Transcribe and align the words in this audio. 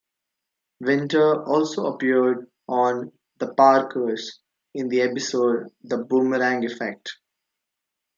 Winter 0.79 1.43
also 1.45 1.85
appeared 1.85 2.49
on 2.67 3.11
"The 3.37 3.53
Parkers" 3.53 4.39
in 4.73 4.87
the 4.89 5.01
episode 5.01 5.67
"The 5.83 5.99
Boomerang 6.05 6.65
Effect". 6.65 7.07